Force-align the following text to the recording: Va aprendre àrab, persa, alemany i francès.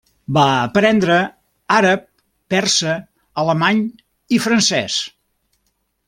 Va 0.35 0.43
aprendre 0.61 1.17
àrab, 1.75 2.07
persa, 2.55 2.95
alemany 3.45 3.83
i 4.39 4.43
francès. 4.47 4.97